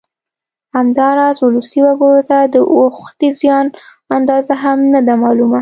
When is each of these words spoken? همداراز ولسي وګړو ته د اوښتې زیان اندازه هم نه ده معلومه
همداراز 0.75 1.35
ولسي 1.43 1.79
وګړو 1.83 2.21
ته 2.29 2.37
د 2.53 2.55
اوښتې 2.73 3.29
زیان 3.41 3.67
اندازه 4.17 4.53
هم 4.63 4.79
نه 4.93 4.99
ده 5.07 5.13
معلومه 5.21 5.49